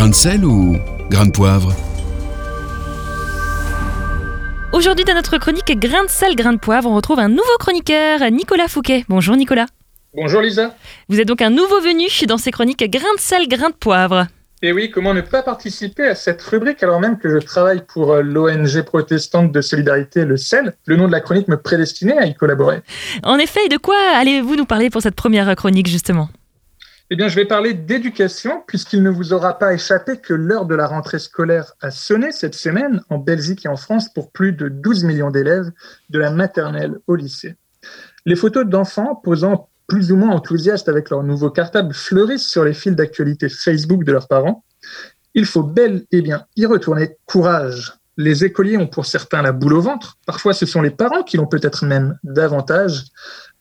Grain 0.00 0.08
de 0.08 0.14
sel 0.14 0.46
ou 0.46 0.78
grain 1.10 1.26
de 1.26 1.30
poivre 1.30 1.74
Aujourd'hui, 4.72 5.04
dans 5.04 5.12
notre 5.12 5.36
chronique 5.36 5.78
Grain 5.78 6.04
de 6.04 6.08
sel, 6.08 6.36
grain 6.36 6.54
de 6.54 6.58
poivre, 6.58 6.88
on 6.88 6.94
retrouve 6.94 7.18
un 7.18 7.28
nouveau 7.28 7.58
chroniqueur, 7.58 8.20
Nicolas 8.30 8.66
Fouquet. 8.66 9.04
Bonjour 9.10 9.36
Nicolas. 9.36 9.66
Bonjour 10.14 10.40
Lisa. 10.40 10.74
Vous 11.10 11.20
êtes 11.20 11.28
donc 11.28 11.42
un 11.42 11.50
nouveau 11.50 11.82
venu 11.82 12.06
dans 12.26 12.38
ces 12.38 12.50
chroniques 12.50 12.82
Grain 12.90 13.14
de 13.14 13.20
sel, 13.20 13.46
grain 13.46 13.68
de 13.68 13.74
poivre. 13.74 14.26
Et 14.62 14.72
oui, 14.72 14.90
comment 14.90 15.12
ne 15.12 15.20
pas 15.20 15.42
participer 15.42 16.06
à 16.06 16.14
cette 16.14 16.40
rubrique 16.40 16.82
alors 16.82 16.98
même 16.98 17.18
que 17.18 17.28
je 17.28 17.36
travaille 17.36 17.82
pour 17.86 18.12
euh, 18.12 18.22
l'ONG 18.22 18.80
protestante 18.80 19.52
de 19.52 19.60
solidarité 19.60 20.24
Le 20.24 20.38
Sel 20.38 20.72
Le 20.86 20.96
nom 20.96 21.08
de 21.08 21.12
la 21.12 21.20
chronique 21.20 21.48
me 21.48 21.58
prédestinait 21.58 22.16
à 22.16 22.24
y 22.24 22.34
collaborer. 22.34 22.80
En 23.22 23.36
effet, 23.36 23.60
et 23.66 23.68
de 23.68 23.76
quoi 23.76 23.98
allez-vous 24.14 24.56
nous 24.56 24.64
parler 24.64 24.88
pour 24.88 25.02
cette 25.02 25.14
première 25.14 25.54
chronique 25.56 25.88
justement? 25.88 26.30
Eh 27.12 27.16
bien, 27.16 27.26
je 27.26 27.34
vais 27.34 27.44
parler 27.44 27.74
d'éducation, 27.74 28.62
puisqu'il 28.68 29.02
ne 29.02 29.10
vous 29.10 29.32
aura 29.32 29.58
pas 29.58 29.74
échappé 29.74 30.18
que 30.18 30.32
l'heure 30.32 30.64
de 30.64 30.76
la 30.76 30.86
rentrée 30.86 31.18
scolaire 31.18 31.74
a 31.80 31.90
sonné 31.90 32.30
cette 32.30 32.54
semaine 32.54 33.02
en 33.10 33.18
Belgique 33.18 33.66
et 33.66 33.68
en 33.68 33.76
France 33.76 34.12
pour 34.14 34.30
plus 34.30 34.52
de 34.52 34.68
12 34.68 35.02
millions 35.02 35.32
d'élèves, 35.32 35.72
de 36.10 36.18
la 36.20 36.30
maternelle 36.30 36.98
au 37.08 37.16
lycée. 37.16 37.56
Les 38.26 38.36
photos 38.36 38.64
d'enfants 38.64 39.16
posant 39.16 39.70
plus 39.88 40.12
ou 40.12 40.16
moins 40.16 40.30
enthousiastes 40.30 40.88
avec 40.88 41.10
leur 41.10 41.24
nouveau 41.24 41.50
cartable 41.50 41.92
fleurissent 41.92 42.46
sur 42.46 42.64
les 42.64 42.74
fils 42.74 42.94
d'actualité 42.94 43.48
Facebook 43.48 44.04
de 44.04 44.12
leurs 44.12 44.28
parents. 44.28 44.64
Il 45.34 45.46
faut 45.46 45.64
bel 45.64 46.04
et 46.12 46.22
bien 46.22 46.46
y 46.54 46.64
retourner. 46.64 47.16
Courage. 47.26 47.99
Les 48.20 48.44
écoliers 48.44 48.76
ont 48.76 48.86
pour 48.86 49.06
certains 49.06 49.40
la 49.40 49.52
boule 49.52 49.72
au 49.72 49.80
ventre. 49.80 50.18
Parfois, 50.26 50.52
ce 50.52 50.66
sont 50.66 50.82
les 50.82 50.90
parents 50.90 51.22
qui 51.22 51.38
l'ont 51.38 51.46
peut-être 51.46 51.86
même 51.86 52.18
davantage. 52.22 53.04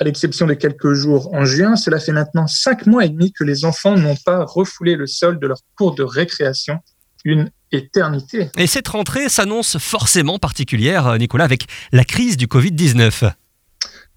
À 0.00 0.04
l'exception 0.04 0.46
de 0.46 0.54
quelques 0.54 0.94
jours 0.94 1.34
en 1.34 1.44
juin, 1.44 1.76
cela 1.76 2.00
fait 2.00 2.12
maintenant 2.12 2.46
cinq 2.46 2.86
mois 2.86 3.04
et 3.04 3.10
demi 3.10 3.34
que 3.34 3.44
les 3.44 3.66
enfants 3.66 3.98
n'ont 3.98 4.16
pas 4.24 4.46
refoulé 4.46 4.96
le 4.96 5.06
sol 5.06 5.38
de 5.38 5.46
leur 5.46 5.58
cours 5.76 5.94
de 5.94 6.02
récréation. 6.02 6.78
Une 7.26 7.50
éternité. 7.70 8.50
Et 8.56 8.66
cette 8.66 8.88
rentrée 8.88 9.28
s'annonce 9.28 9.76
forcément 9.76 10.38
particulière, 10.38 11.18
Nicolas, 11.18 11.44
avec 11.44 11.66
la 11.92 12.04
crise 12.04 12.38
du 12.38 12.46
Covid-19. 12.46 13.32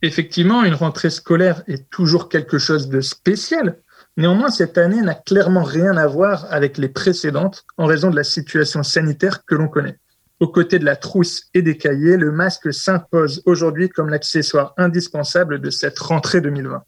Effectivement, 0.03 0.63
une 0.63 0.75
rentrée 0.75 1.09
scolaire 1.09 1.63
est 1.67 1.89
toujours 1.89 2.29
quelque 2.29 2.59
chose 2.59 2.87
de 2.87 3.01
spécial. 3.01 3.81
Néanmoins, 4.15 4.51
cette 4.51 4.77
année 4.77 5.01
n'a 5.01 5.15
clairement 5.15 5.63
rien 5.63 5.97
à 5.97 6.07
voir 6.07 6.45
avec 6.49 6.77
les 6.77 6.87
précédentes 6.87 7.65
en 7.77 7.87
raison 7.87 8.09
de 8.09 8.15
la 8.15 8.23
situation 8.23 8.83
sanitaire 8.83 9.43
que 9.43 9.55
l'on 9.55 9.67
connaît. 9.67 9.97
Aux 10.39 10.47
côtés 10.47 10.79
de 10.79 10.85
la 10.85 10.95
trousse 10.95 11.49
et 11.53 11.61
des 11.61 11.77
cahiers, 11.77 12.15
le 12.15 12.31
masque 12.31 12.73
s'impose 12.73 13.41
aujourd'hui 13.45 13.89
comme 13.89 14.07
l'accessoire 14.07 14.73
indispensable 14.77 15.59
de 15.59 15.69
cette 15.69 15.99
rentrée 15.99 16.39
2020. 16.39 16.81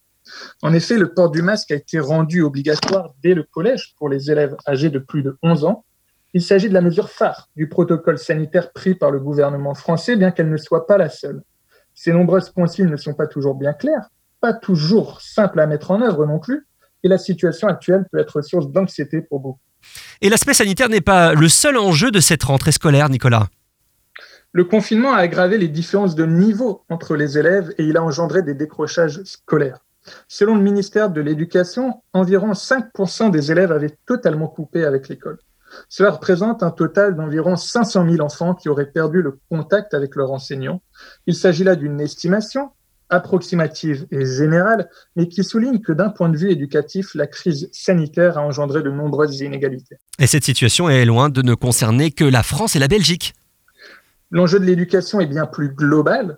En 0.62 0.74
effet, 0.74 0.98
le 0.98 1.14
port 1.14 1.32
du 1.32 1.42
masque 1.42 1.72
a 1.72 1.76
été 1.76 2.00
rendu 2.00 2.44
obligatoire 2.44 3.14
dès 3.22 3.34
le 3.34 3.44
collège 3.44 3.94
pour 3.98 4.08
les 4.08 4.32
élèves 4.32 4.56
âgés 4.66 4.90
de 4.90 5.00
plus 5.00 5.22
de 5.22 5.38
11 5.44 5.66
ans. 5.66 5.84
Il 6.34 6.42
s'agit 6.42 6.70
de 6.70 6.74
la 6.74 6.80
mesure 6.80 7.10
phare 7.10 7.50
du 7.58 7.68
protocole 7.68 8.18
sanitaire 8.18 8.72
pris 8.72 8.96
par 8.96 9.12
le 9.12 9.20
gouvernement 9.20 9.74
français, 9.74 10.16
bien 10.16 10.32
qu'elle 10.32 10.50
ne 10.50 10.56
soit 10.56 10.88
pas 10.88 10.98
la 10.98 11.10
seule. 11.10 11.44
Ces 11.94 12.14
nombreuses 12.14 12.52
consignes 12.52 12.90
ne 12.90 12.96
sont 12.96 13.14
pas 13.14 13.28
toujours 13.28 13.56
bien 13.56 13.74
claires, 13.74 14.10
pas 14.40 14.54
toujours 14.54 15.20
simples 15.20 15.60
à 15.60 15.68
mettre 15.68 15.92
en 15.92 16.02
œuvre 16.02 16.26
non 16.26 16.40
plus, 16.40 16.66
et 17.04 17.10
la 17.10 17.18
situation 17.18 17.68
actuelle 17.68 18.06
peut 18.14 18.20
être 18.20 18.42
source 18.42 18.72
d'anxiété 18.72 19.22
pour 19.22 19.42
beaucoup. 19.42 19.60
Et 20.22 20.30
l'aspect 20.30 20.54
sanitaire 20.54 20.90
n'est 20.90 21.02
pas 21.02 21.34
le 21.34 21.50
seul 21.50 21.78
enjeu 21.78 22.12
de 22.12 22.20
cette 22.20 22.44
rentrée 22.44 22.72
scolaire, 22.72 23.10
Nicolas. 23.10 23.48
Le 24.54 24.66
confinement 24.66 25.14
a 25.14 25.20
aggravé 25.20 25.58
les 25.58 25.70
différences 25.70 26.16
de 26.16 26.26
niveau 26.26 26.84
entre 26.90 27.16
les 27.16 27.38
élèves 27.38 27.74
et 27.78 27.84
il 27.84 27.96
a 27.96 28.04
engendré 28.04 28.42
des 28.42 28.54
décrochages 28.54 29.24
scolaires. 29.24 29.80
Selon 30.28 30.56
le 30.56 30.62
ministère 30.62 31.10
de 31.10 31.22
l'Éducation, 31.22 32.02
environ 32.12 32.52
5% 32.52 33.32
des 33.32 33.52
élèves 33.52 33.72
avaient 33.72 33.96
totalement 34.06 34.48
coupé 34.48 34.84
avec 34.84 35.08
l'école. 35.08 35.38
Cela 35.88 36.12
représente 36.12 36.64
un 36.64 36.72
total 36.72 37.16
d'environ 37.16 37.56
500 37.56 38.10
000 38.10 38.22
enfants 38.22 38.56
qui 38.56 38.68
auraient 38.68 38.92
perdu 38.92 39.22
le 39.22 39.40
contact 39.50 39.94
avec 39.94 40.16
leurs 40.16 40.32
enseignants. 40.32 40.82
Il 41.28 41.36
s'agit 41.36 41.64
là 41.64 41.76
d'une 41.76 42.02
estimation 42.02 42.72
approximative 43.12 44.08
et 44.10 44.26
générale, 44.26 44.90
mais 45.16 45.28
qui 45.28 45.44
souligne 45.44 45.80
que 45.80 45.92
d'un 45.92 46.10
point 46.10 46.30
de 46.30 46.38
vue 46.38 46.50
éducatif, 46.50 47.14
la 47.14 47.28
crise 47.28 47.70
sanitaire 47.72 48.38
a 48.38 48.42
engendré 48.42 48.82
de 48.82 48.90
nombreuses 48.90 49.40
inégalités. 49.42 49.98
Et 50.18 50.28
cette 50.28 50.44
situation 50.44 50.90
est 50.90 51.06
loin 51.06 51.30
de 51.30 51.42
ne 51.42 51.54
concerner 51.54 52.12
que 52.12 52.24
la 52.24 52.42
France 52.42 52.76
et 52.76 52.80
la 52.80 52.88
Belgique. 52.88 53.36
L'enjeu 54.32 54.60
de 54.60 54.66
l'éducation 54.66 55.20
est 55.20 55.28
bien 55.28 55.46
plus 55.46 55.70
global. 55.70 56.38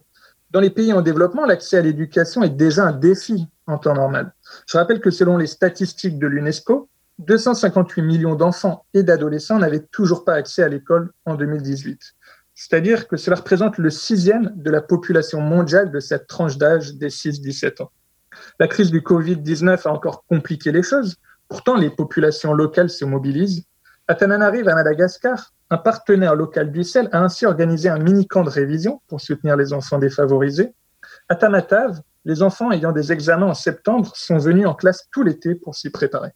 Dans 0.51 0.59
les 0.59 0.72
pays 0.72 0.94
en 0.94 1.01
développement, 1.01 1.45
l'accès 1.45 1.78
à 1.78 1.81
l'éducation 1.81 2.44
est 2.44 2.50
déjà 2.50 2.85
un 2.85 2.91
défi 2.91 3.47
en 3.67 3.78
temps 3.78 3.94
normal. 3.94 4.33
Je 4.67 4.78
rappelle 4.78 5.00
que 5.00 5.12
selon 5.12 5.38
les 5.38 5.47
statistiques 5.47 6.19
de 6.19 6.28
l'UNESCO, 6.28 6.89
258 7.19 8.01
millions 8.01 8.35
d'enfants 8.35 8.85
et 8.94 9.03
d'adolescents 9.03 9.59
n'avaient 9.59 9.85
toujours 9.91 10.25
pas 10.25 10.33
accès 10.33 10.63
à 10.63 10.67
l'école 10.67 11.12
en 11.25 11.35
2018. 11.35 12.00
C'est-à-dire 12.55 13.07
que 13.07 13.17
cela 13.17 13.37
représente 13.37 13.77
le 13.77 13.89
sixième 13.89 14.51
de 14.55 14.69
la 14.69 14.81
population 14.81 15.41
mondiale 15.41 15.91
de 15.91 15.99
cette 15.99 16.27
tranche 16.27 16.57
d'âge 16.57 16.93
des 16.95 17.09
6-17 17.09 17.81
ans. 17.81 17.91
La 18.59 18.67
crise 18.67 18.91
du 18.91 19.01
Covid-19 19.01 19.87
a 19.87 19.91
encore 19.91 20.25
compliqué 20.25 20.71
les 20.71 20.83
choses. 20.83 21.17
Pourtant, 21.47 21.75
les 21.75 21.89
populations 21.89 22.53
locales 22.53 22.89
se 22.89 23.05
mobilisent. 23.05 23.63
À 24.07 24.15
Tananarive, 24.15 24.67
à 24.67 24.75
Madagascar, 24.75 25.53
un 25.69 25.77
partenaire 25.77 26.35
local 26.35 26.71
du 26.71 26.83
sel 26.83 27.09
a 27.11 27.19
ainsi 27.23 27.45
organisé 27.45 27.89
un 27.89 27.99
mini-camp 27.99 28.43
de 28.43 28.49
révision 28.49 29.01
pour 29.07 29.21
soutenir 29.21 29.55
les 29.55 29.73
enfants 29.73 29.97
défavorisés. 29.97 30.73
À 31.29 31.35
Tamatave, 31.35 32.01
les 32.25 32.41
enfants 32.41 32.71
ayant 32.71 32.91
des 32.91 33.11
examens 33.11 33.47
en 33.47 33.53
septembre 33.53 34.11
sont 34.15 34.37
venus 34.37 34.67
en 34.67 34.73
classe 34.73 35.07
tout 35.11 35.23
l'été 35.23 35.55
pour 35.55 35.75
s'y 35.75 35.89
préparer. 35.89 36.31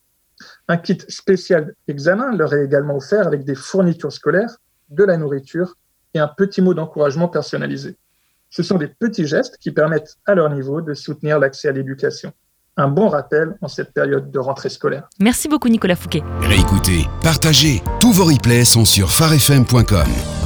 Un 0.67 0.77
kit 0.77 0.97
spécial 1.07 1.73
examen 1.87 2.35
leur 2.35 2.53
est 2.53 2.63
également 2.63 2.97
offert 2.97 3.27
avec 3.27 3.43
des 3.43 3.55
fournitures 3.55 4.11
scolaires, 4.11 4.57
de 4.89 5.03
la 5.03 5.17
nourriture 5.17 5.75
et 6.17 6.19
un 6.19 6.27
petit 6.27 6.61
mot 6.61 6.73
d'encouragement 6.73 7.27
personnalisé. 7.27 7.95
Ce 8.49 8.63
sont 8.63 8.77
des 8.77 8.87
petits 8.87 9.27
gestes 9.27 9.57
qui 9.57 9.71
permettent 9.71 10.17
à 10.25 10.35
leur 10.35 10.49
niveau 10.49 10.81
de 10.81 10.93
soutenir 10.93 11.39
l'accès 11.39 11.69
à 11.69 11.71
l'éducation. 11.71 12.31
Un 12.75 12.87
bon 12.89 13.09
rappel 13.09 13.57
en 13.61 13.67
cette 13.67 13.93
période 13.93 14.31
de 14.31 14.39
rentrée 14.39 14.69
scolaire. 14.69 15.09
Merci 15.19 15.47
beaucoup 15.47 15.67
Nicolas 15.67 15.95
Fouquet. 15.95 16.23
Réécoutez, 16.41 17.07
partagez, 17.23 17.81
tous 17.99 18.11
vos 18.11 18.25
replays 18.25 18.65
sont 18.65 18.85
sur 18.85 19.11
farfm.com. 19.11 20.36